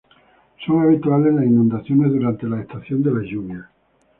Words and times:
Son 0.65 0.81
habituales 0.81 1.31
las 1.35 1.45
inundaciones 1.45 2.11
durante 2.11 2.49
la 2.49 2.59
estación 2.59 3.03
de 3.03 3.11
lluvias. 3.23 3.67